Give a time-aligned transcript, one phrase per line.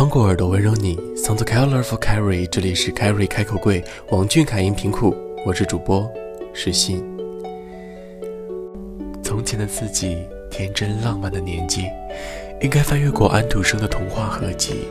[0.00, 5.14] 穿过耳朵温柔你，Sound Colorful Carry，这里是 Carry 开口柜，王俊凯音频库，
[5.44, 6.10] 我是主播
[6.54, 7.04] 石信。
[9.22, 10.16] 从前的自己，
[10.50, 11.84] 天真浪漫的年纪，
[12.62, 14.88] 应该翻阅过安徒生的童话合集，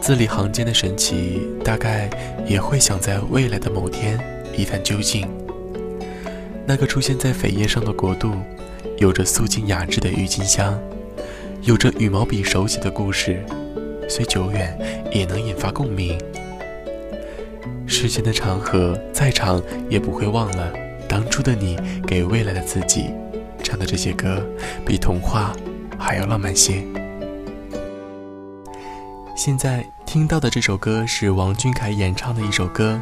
[0.00, 2.08] 字里行间的神奇，大概
[2.46, 4.18] 也会想在未来的某天
[4.56, 5.28] 一探究竟。
[6.64, 8.32] 那个出现在扉页上的国度，
[8.96, 10.80] 有着素净雅致的郁金香，
[11.60, 13.44] 有着羽毛笔手写的故事。
[14.08, 14.76] 虽久远，
[15.12, 16.18] 也能引发共鸣。
[17.86, 20.72] 时间的长河再长，也不会忘了
[21.08, 23.10] 当初的你给未来的自己
[23.62, 24.44] 唱的这些歌，
[24.84, 25.52] 比童话
[25.98, 26.82] 还要浪漫些。
[29.36, 33.00] 现在听到的这首歌是王俊凯演唱的一首歌，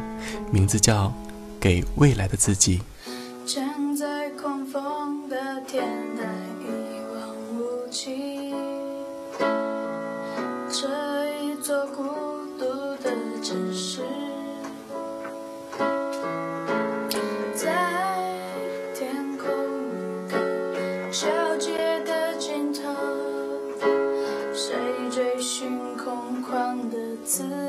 [0.51, 1.05] 名字叫
[1.59, 2.79] 《给未来的自己》。
[3.53, 5.83] 站在狂风的天
[27.43, 27.66] 的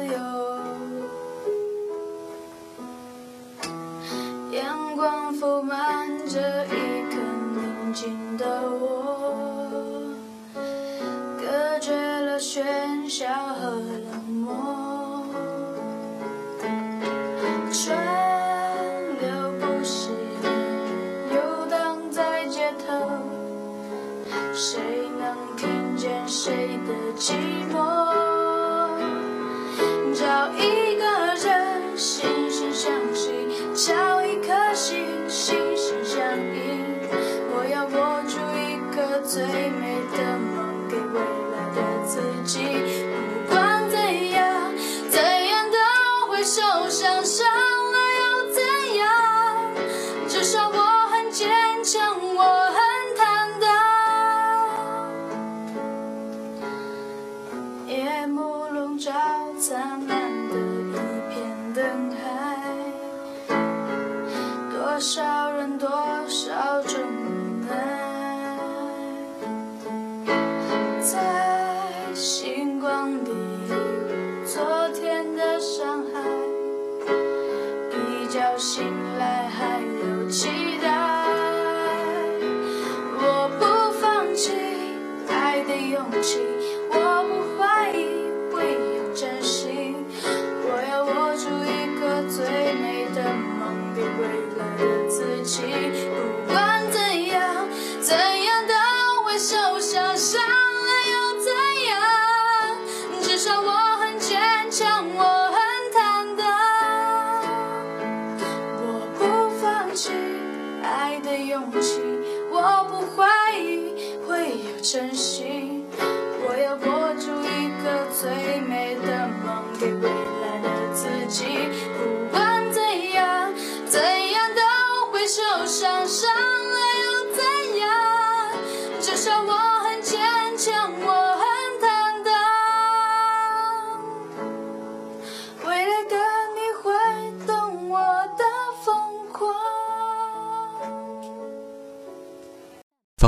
[64.98, 65.47] 多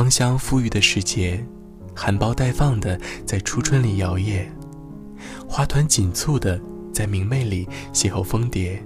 [0.01, 1.45] 芳香馥郁的时节，
[1.95, 4.47] 含苞待放的在初春里摇曳，
[5.47, 6.59] 花团锦簇的
[6.91, 8.83] 在明媚里邂逅蜂蝶。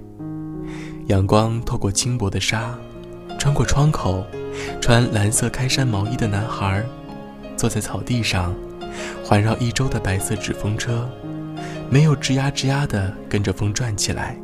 [1.07, 2.77] 阳光透过轻薄的纱，
[3.39, 4.25] 穿过窗口，
[4.81, 6.83] 穿蓝色开衫毛衣的男孩，
[7.55, 8.53] 坐在草地上，
[9.23, 11.09] 环绕一周的白色纸风车，
[11.89, 14.37] 没有吱呀吱呀的跟着风转起来。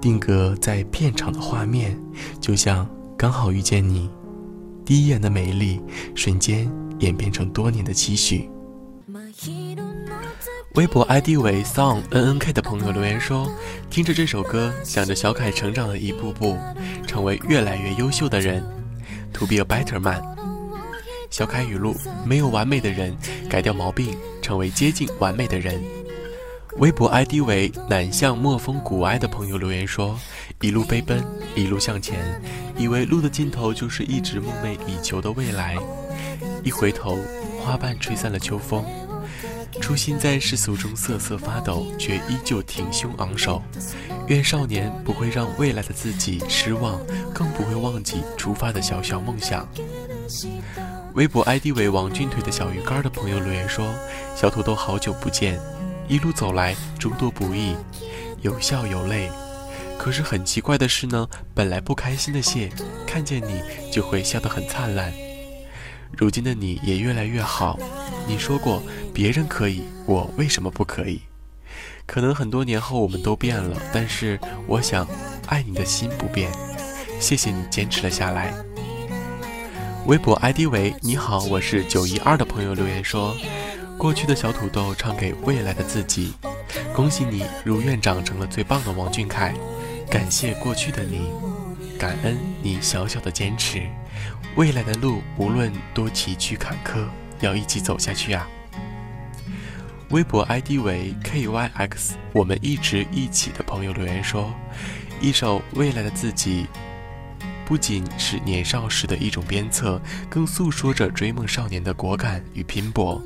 [0.00, 1.96] 定格在片场的画面，
[2.40, 2.84] 就像
[3.16, 4.10] 刚好遇见你。
[4.84, 5.80] 第一眼的美丽，
[6.14, 8.48] 瞬间演变成多年的期许。
[10.74, 13.50] 微博 ID 为 song nnk 的朋友留言说
[13.88, 16.58] ：“听着这首歌，想着小凯成长的一步步，
[17.06, 18.62] 成为越来越优秀的人。
[19.32, 20.22] To be a better man。”
[21.30, 23.16] 小凯语录：没有完美的人，
[23.48, 25.82] 改掉毛病，成为接近完美的人。
[26.78, 30.18] 微博 ID 为南向墨风古埃的朋友留言说
[30.60, 31.24] ：“一路飞奔，
[31.54, 32.18] 一路向前，
[32.76, 35.76] 以为路的尽头就是一直梦寐以求的未来。
[36.64, 37.16] 一回头，
[37.60, 38.84] 花瓣吹散了秋风。
[39.80, 43.62] 初心在世俗中瑟瑟发抖，却依旧挺胸昂首。
[44.26, 47.00] 愿少年不会让未来的自己失望，
[47.32, 49.68] 更不会忘记出发的小小梦想。”
[51.14, 53.94] 微博 ID 为王俊腿的小鱼干的朋友留言说
[54.34, 55.60] ：“小土豆好久不见，
[56.08, 57.74] 一路走来诸多不易，
[58.42, 59.30] 有笑有泪。
[59.98, 62.70] 可是很奇怪的是呢，本来不开心的谢，
[63.06, 65.12] 看见你就会笑得很灿烂。
[66.16, 67.78] 如今的你也越来越好。
[68.26, 71.22] 你说过别人可以，我为什么不可以？
[72.06, 75.08] 可能很多年后我们都变了，但是我想，
[75.46, 76.52] 爱你的心不变。
[77.18, 78.52] 谢谢你坚持了下来。”
[80.06, 83.34] 微博 ID 为你好，我是九一二的朋友留言说
[83.98, 86.34] ：“过去的小土豆唱给未来的自己，
[86.94, 89.54] 恭喜你如愿长成了最棒的王俊凯，
[90.10, 91.30] 感谢过去的你，
[91.98, 93.82] 感恩你小小的坚持，
[94.56, 97.06] 未来的路无论多崎岖坎坷，
[97.40, 98.46] 要一起走下去啊。”
[100.10, 104.52] 微博 ID 为 KYX，我们一直一起的朋友留言说
[105.20, 106.66] ：“一首未来的自己。”
[107.64, 109.98] 不仅是年少时的一种鞭策，
[110.28, 113.22] 更诉说着追梦少年的果敢与拼搏。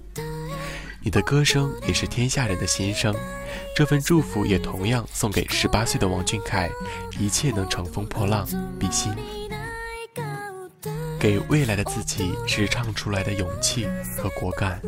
[1.01, 3.15] 你的歌声也是天下人的心声，
[3.75, 6.69] 这份祝福也同样送给十八岁的王俊凯，
[7.19, 8.47] 一切能乘风破浪，
[8.79, 9.13] 比心。
[11.21, 13.87] 给未来的自己是唱出来的勇气
[14.17, 14.81] 和果敢。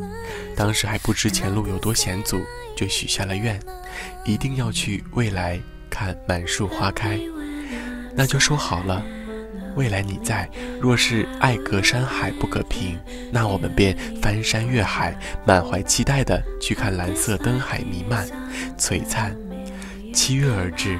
[0.56, 2.40] 当时还不知前路有多险阻，
[2.76, 3.60] 就许下了愿，
[4.24, 7.18] 一定要去未来看满树花开。
[8.14, 9.02] 那就说好了。
[9.76, 10.49] 未来你在，
[10.81, 12.99] 若是爱隔山海不可平，
[13.32, 18.28] 那我们便翻山越海，满怀期待的去看蓝色灯海弥漫，
[18.76, 19.37] 璀璨。
[20.12, 20.99] 七月而至，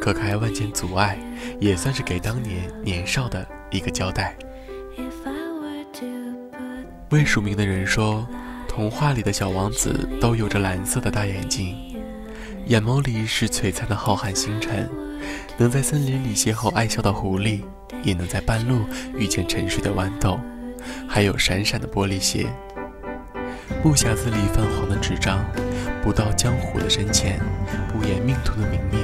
[0.00, 1.18] 隔开万千阻碍，
[1.60, 4.36] 也算是给当年年少的一个交代。
[7.10, 8.26] 未署名的人说，
[8.68, 11.76] 童话里的小王子都有着蓝色的大眼睛，
[12.66, 14.88] 眼眸里是璀璨的浩瀚星辰，
[15.58, 17.60] 能在森林里邂逅爱笑的狐狸。
[18.02, 18.84] 也能在半路
[19.16, 20.40] 遇见沉睡的豌豆，
[21.08, 22.48] 还有闪闪的玻璃鞋。
[23.84, 25.44] 木匣子里泛黄的纸张，
[26.02, 27.38] 不到江湖的深浅，
[27.92, 28.98] 不言命途的明灭。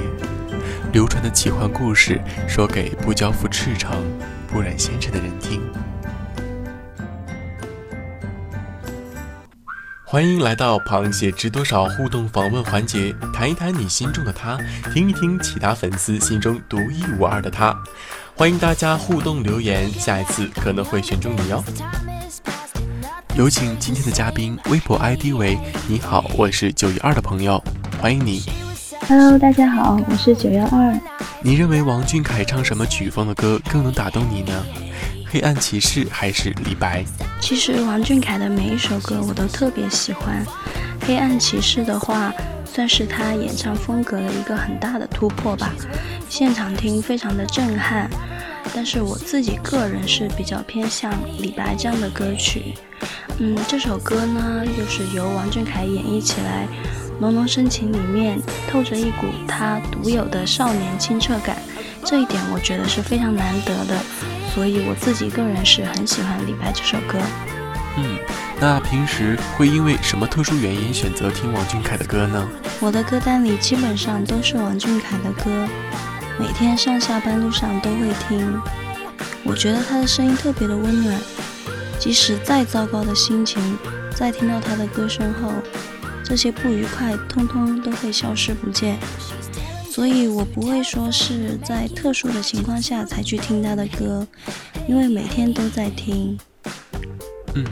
[0.91, 4.03] 流传的奇幻故事，说给不交付赤诚、
[4.47, 5.61] 不染纤尘的人听。
[10.11, 14.57] 欢迎来到螃蟹知多少互动访问环节，谈一谈你心中的他，
[14.91, 17.77] 听一听其他粉丝心中独一无二的他。
[18.35, 21.63] 欢迎大家互动留言，下一次可能会选中你哦。
[23.35, 25.55] 有请今天的嘉宾，微博 ID 为
[25.87, 27.63] 你好，我是九一二的朋友，
[28.01, 28.41] 欢迎你。
[29.07, 30.99] Hello，大家好，我是九幺二。
[31.43, 34.65] 你认为王俊凯唱什么曲风的歌更能打动你呢？
[35.31, 37.05] 黑暗骑士还是李白？
[37.39, 40.43] 其实王俊凯的每一首歌我都特别喜欢。
[41.05, 42.33] 黑暗骑士的话，
[42.65, 45.71] 算是他演唱风格的一个很大的突破吧。
[46.27, 48.09] 现场听非常的震撼。
[48.71, 52.75] 但是我自己个人是比较偏向李白这样的歌曲，
[53.39, 56.67] 嗯，这首歌呢又是由王俊凯演绎起来，
[57.19, 58.39] 浓浓深情里面
[58.69, 61.57] 透着一股他独有的少年清澈感，
[62.05, 63.97] 这一点我觉得是非常难得的，
[64.53, 67.17] 所以我自己个人是很喜欢李白这首歌。
[67.97, 68.17] 嗯，
[68.59, 72.47] 那平时会因为什么特殊原因选择听王俊凯的歌呢？
[72.79, 75.67] 我的歌单里基本上都是王俊凯的歌。
[76.39, 78.61] 每天上下班路上都会听，
[79.43, 81.19] 我觉得他的声音特别的温暖，
[81.99, 83.77] 即使再糟糕的心情，
[84.15, 85.51] 在听到他的歌声后，
[86.23, 88.97] 这些不愉快通通都会消失不见。
[89.89, 94.25] 所以我不会说是在特殊的情况下才去听他的歌，
[94.87, 96.37] 因为每天都在听。
[97.55, 97.65] 嗯，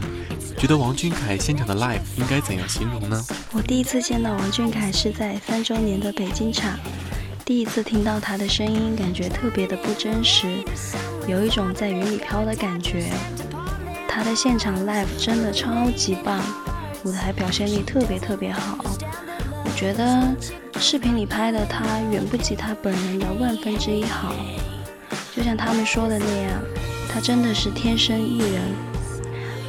[0.58, 3.24] 觉得王俊凯现场的 live 应该怎样形容呢？
[3.54, 6.78] 我第一次见到王俊凯是在三周年的北京场。
[7.46, 10.48] 第一次听到他的声音，感觉特别的不真实，
[11.28, 13.10] 有一种在云里飘的感觉。
[14.10, 16.42] 他的现场 live 真的超级棒，
[17.06, 18.84] 舞台表现力特别特别好。
[19.64, 20.36] 我觉得
[20.80, 24.34] 视频里拍的他远不及他本人的万分之一好。
[25.36, 26.62] 就像他们说的那样，
[27.12, 28.62] 他真的是天生艺人。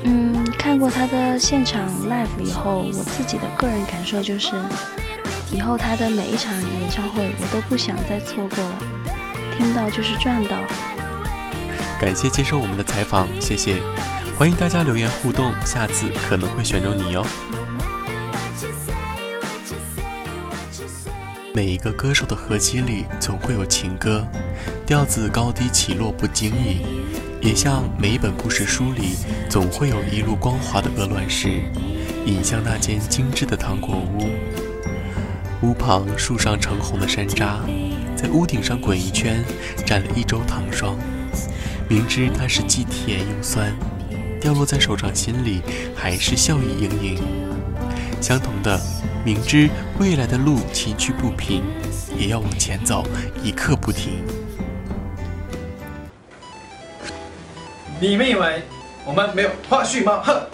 [0.04, 4.52] 嗯，看过他的现场 live 以后，我自己的个人感受就是。
[5.50, 8.78] 以后他的每一场演唱会，我都不想再错过了。
[9.56, 10.56] 听到就是赚到。
[12.00, 13.82] 感谢接受我们的采访，谢谢。
[14.38, 17.26] 欢迎大家留言互动，下次可能会选中你哟。
[21.58, 24.24] 每一个歌手的合集里总会有情歌，
[24.86, 26.86] 调子高低起落不经意，
[27.42, 29.16] 也像每一本故事书里
[29.50, 31.48] 总会有一路光滑的鹅卵石，
[32.24, 35.66] 引向那间精致的糖果屋。
[35.66, 37.56] 屋旁树上橙红的山楂，
[38.14, 39.44] 在屋顶上滚一圈，
[39.84, 40.96] 沾了一周糖霜。
[41.88, 43.76] 明知它是既甜又酸，
[44.40, 45.60] 掉落在手掌心里，
[45.92, 47.47] 还是笑意盈盈。
[48.20, 48.78] 相同的，
[49.24, 51.62] 明知未来的路崎岖不平，
[52.16, 53.04] 也要往前走，
[53.42, 54.22] 一刻不停。
[58.00, 58.62] 你们以为
[59.06, 60.22] 我们没有花絮吗？
[60.24, 60.46] 哼！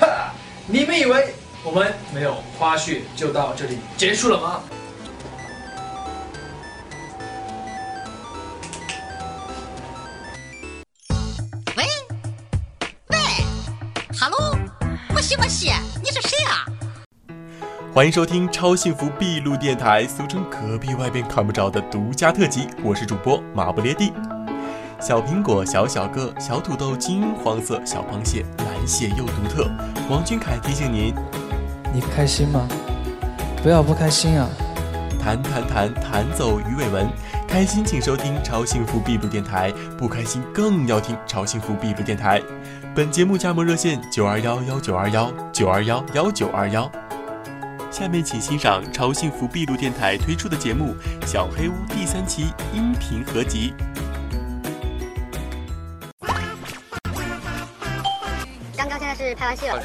[0.00, 0.32] 哈！
[0.66, 4.60] 你们以为我们没有花絮就到这里结束了吗？
[18.00, 22.66] 欢迎收听超幸福闭路电台，俗称隔壁外边看不着的独家特辑。
[22.82, 24.10] 我是主播马不列蒂。
[24.98, 29.70] 小苹果小小个，小土豆金黄色，小螃蟹蓝血又独特。
[30.08, 31.14] 王俊凯提醒您：
[31.92, 32.66] 你开心吗？
[33.62, 34.48] 不要不开心啊！
[35.22, 37.06] 弹弹弹弹走鱼尾纹，
[37.46, 42.40] 开心请收听超幸福闭路电台，不开心更要听超幸福闭路电台。
[42.94, 46.90] 本节目加盟热线：九二幺幺九二幺九二幺幺九二幺。
[48.00, 53.74] 下面请欣赏超幸福闭路电台推出的节目《小黑屋》第三期音频合集。
[58.74, 59.78] 刚刚现在是拍完戏了，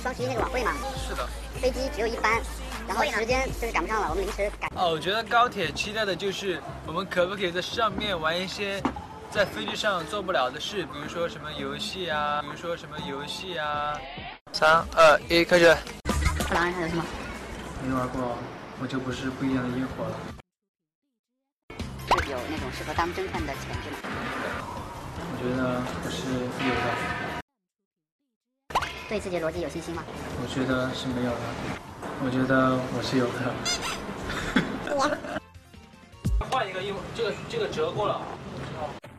[0.00, 0.70] 双十一那个晚会嘛，
[1.04, 1.28] 是的。
[1.60, 2.40] 飞机只有一班，
[2.86, 4.70] 然后时间就是赶不上了，我们临时赶。
[4.76, 8.80] 哦，我觉得高铁期待的就是我们可不可以在上面玩一些
[9.32, 13.98] 在飞机上做不了的事，比如说什么游戏啊，比如说什么游戏啊。
[14.52, 15.76] 三二一，开始。
[16.54, 17.04] 狼人杀游戏吗？
[17.84, 18.38] 没玩过，
[18.80, 20.16] 我就不是不一样的烟火了。
[22.22, 23.96] 是有那种适合当侦探的潜质吗？
[25.18, 26.30] 我觉得我是
[26.62, 26.86] 有的，
[29.08, 30.04] 对自己的逻辑有信心吗？
[30.40, 31.40] 我觉得是没有的，
[32.24, 33.52] 我觉得我是有的。
[36.48, 38.22] 换一个衣服，这个这个折过了。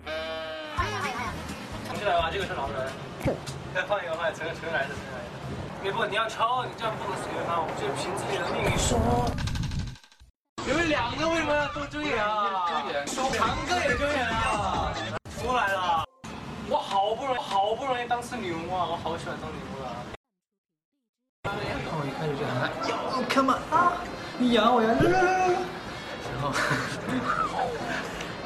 [0.05, 1.33] 哎呀哎呀！
[1.85, 2.89] 重新来吧，这个是狼人。
[3.73, 4.93] 再换一个，换重重来一次，
[5.81, 5.91] 重来。
[5.91, 8.99] 不，你要抄，你这样不能随便翻，我们就凭自己的命运说。
[10.63, 12.69] 你们两个为什么要都睁眼啊？
[12.69, 13.03] 睁眼，
[13.33, 14.93] 长哥也睁眼啊！
[15.41, 16.05] 出来了，
[16.69, 20.05] 我好不容易，好不容易当次女巫啊，我好喜欢当女巫啊。
[21.43, 21.51] 看
[21.97, 22.95] 我一开始就喊，哟
[23.27, 23.97] ，come on 啊，
[24.37, 24.87] 你养我呀，
[26.29, 26.53] 然后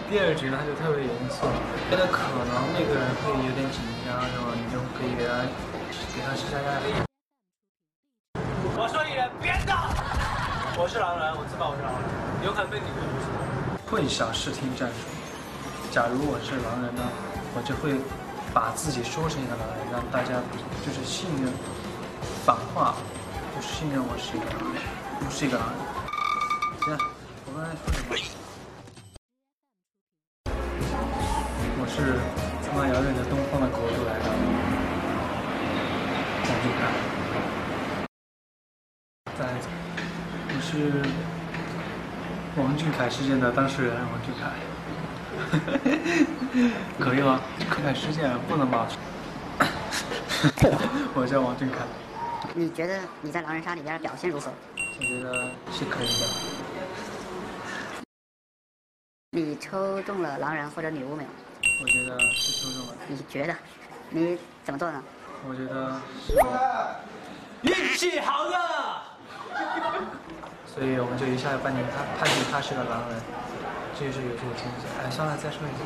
[0.10, 1.46] 第二局呢，他就特别严肃，
[1.92, 4.56] 觉得可能那个人会有点紧张，是吧？
[4.56, 5.44] 你就可以给他
[6.16, 6.94] 给他施加压力。
[8.80, 9.12] 我说你
[9.42, 9.92] 别打！
[10.80, 12.02] 我是狼人，我自爆我是狼人，
[12.46, 12.96] 有可能被你们
[13.90, 14.96] 混淆视听战术。
[15.92, 17.04] 假如我是狼人呢，
[17.56, 18.00] 我就会
[18.54, 20.40] 把自己说成一个狼人，让大家
[20.86, 21.52] 就是信任，
[22.46, 22.96] 反话，
[23.56, 24.82] 就是信任我是一个狼人，
[25.20, 25.78] 不是一个狼人。
[26.86, 26.96] 行，
[27.48, 28.16] 我刚才说什么？
[40.68, 41.02] 是
[42.58, 44.52] 王俊凯事件的当事人王俊凯。
[47.00, 47.40] 可以吗？
[47.58, 48.86] 俊凯事件不能吧？
[51.14, 51.78] 我叫王俊凯。
[52.54, 54.52] 你觉得你在狼人杀里边表现如何？
[54.76, 56.28] 我觉得是可以的。
[59.32, 61.30] 你抽中了狼人或者女巫没有？
[61.82, 62.96] 我觉得是抽中了。
[63.08, 63.56] 你觉得？
[64.10, 65.02] 你怎么做呢？
[65.48, 66.46] 我觉得是我
[67.62, 68.58] 运气好的。
[70.78, 73.18] 所以我们就一下就判定他判定他是个狼人，
[73.98, 74.86] 这就是游戏的天性。
[75.02, 75.82] 哎，算了，再说一次。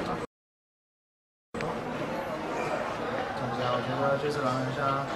[1.56, 1.64] 总
[3.56, 5.08] 之啊，我觉得这次狼人杀。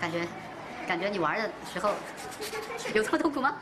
[0.00, 0.26] 感觉，
[0.88, 1.94] 感觉你玩的时候
[2.92, 3.54] 有这么痛苦吗？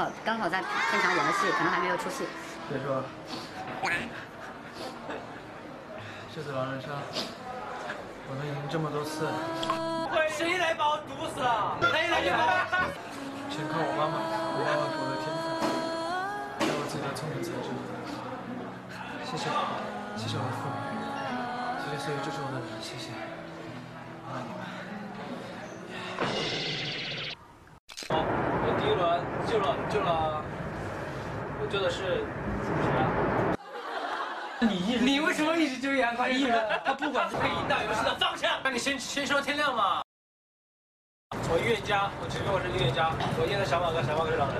[0.00, 2.24] 好刚好在片场演的戏，可能还没有出戏。
[2.70, 3.04] 别说，
[6.34, 6.88] 这次狼人杀，
[8.30, 9.28] 我们赢这么多次，
[10.30, 11.76] 谁来把我毒死了？
[11.92, 12.48] 谁来就把我？
[13.50, 14.16] 全靠我妈妈，
[14.56, 15.60] 我妈妈给我的天赋，
[16.60, 17.68] 还有我自己的聪明才智。
[19.28, 19.52] 谢谢，
[20.16, 20.80] 谢谢我的父母，
[21.84, 23.12] 谢谢所有支持我的人，谢谢，
[24.24, 24.48] 我爱你
[26.56, 26.59] 们。
[29.46, 30.44] 救了，救了。
[31.62, 32.24] 我救的是
[32.64, 33.08] 什么？
[35.00, 36.58] 你为什么一直救杨宽艺人？
[36.84, 38.60] 他不管是以引导游戏的，方向。
[38.62, 40.02] 那你先先说天亮嘛。
[41.52, 43.10] 我预言家，我承认我是预言家。
[43.38, 44.56] 我验的小马哥，小马哥是老人。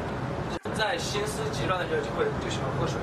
[0.75, 2.99] 在心思急乱的时候就会就喜欢喝水。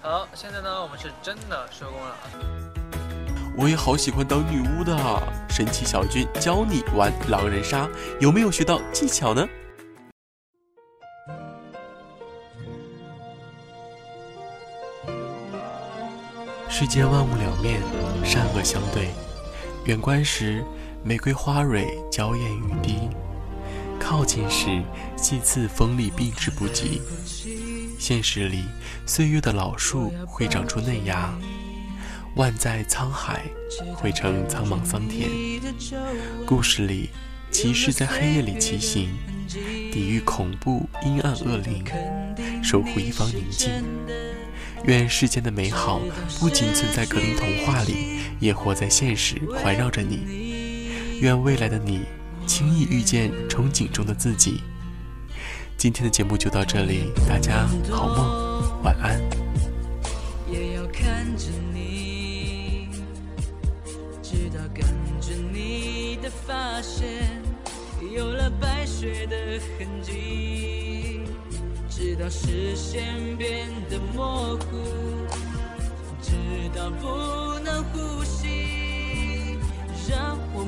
[0.00, 2.71] 好，现在呢，我们是真的收工了。
[3.54, 4.96] 我也好喜欢当女巫的，
[5.50, 7.86] 神奇小军教你玩狼人杀，
[8.18, 9.46] 有没有学到技巧呢？
[16.70, 17.82] 世间万物两面，
[18.24, 19.10] 善恶相对。
[19.84, 20.64] 远观时，
[21.04, 23.10] 玫瑰花蕊娇艳欲滴；
[24.00, 24.82] 靠近时，
[25.14, 27.02] 细刺锋利避之不及。
[27.98, 28.64] 现实里，
[29.04, 31.32] 岁月的老树会长出嫩芽，
[32.36, 33.42] 万载沧海
[33.94, 35.28] 汇成苍茫桑田。
[36.46, 37.10] 故事里，
[37.50, 39.10] 骑士在黑夜里骑行，
[39.92, 41.84] 抵御恐怖阴暗恶灵，
[42.62, 43.70] 守护一方宁静。
[44.84, 46.00] 愿世间的美好
[46.40, 50.88] 不仅存在格林童话里，也活在现实，环绕着你。
[51.20, 52.00] 愿未来的你
[52.46, 54.62] 轻易遇见憧憬中的自己。
[55.76, 59.20] 今天的节目就到这里，大家好梦，晚安。
[60.50, 61.46] 也要看着
[66.82, 67.40] 现
[68.14, 69.36] 有了白雪的
[69.78, 71.20] 痕迹。
[71.88, 74.76] 直到视线变得模糊，
[76.20, 76.32] 直
[76.74, 79.56] 到不能呼吸，
[80.08, 80.64] 让我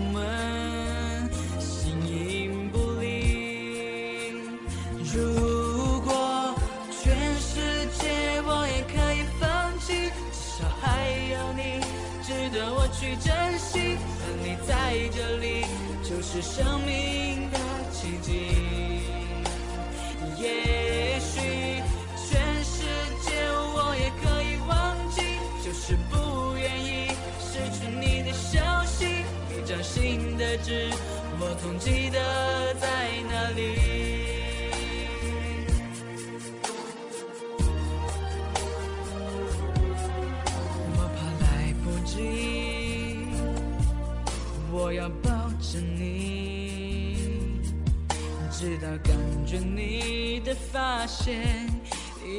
[48.98, 51.68] 感觉你的发线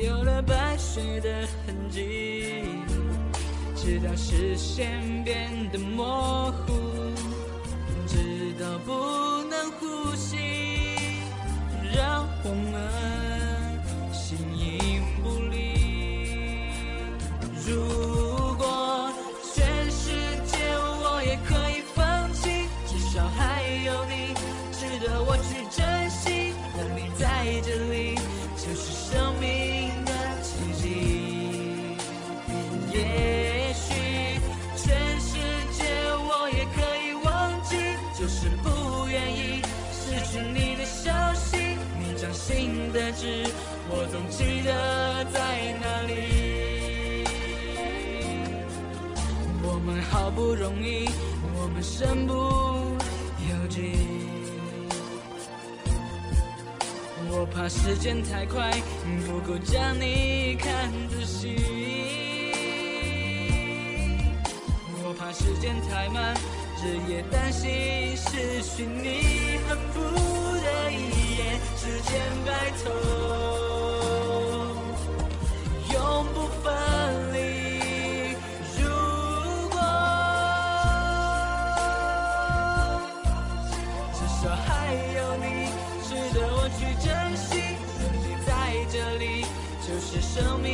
[0.04, 2.64] 有了白雪的痕迹，
[3.76, 6.74] 直到视线变得模糊，
[8.08, 9.25] 直到不
[44.38, 45.40] 记得在
[45.82, 47.24] 哪里。
[49.64, 51.10] 我们好不容易，
[51.58, 53.94] 我们身不由己。
[57.32, 58.72] 我怕时间太快，
[59.26, 61.56] 不够将你看仔细。
[65.02, 66.36] 我怕时间太慢，
[66.84, 67.72] 日夜担心
[68.18, 70.00] 失去你，恨不
[70.60, 72.50] 得一夜之间白
[72.84, 72.92] 头，
[76.66, 76.74] 分
[77.32, 77.38] 离。
[78.82, 78.84] 如
[79.70, 79.78] 果
[84.14, 84.68] 至少还
[85.16, 85.46] 有你
[86.02, 87.06] 值得我去珍
[87.38, 87.78] 惜，
[88.12, 88.50] 你在
[88.92, 89.46] 这里
[89.86, 90.65] 就是生命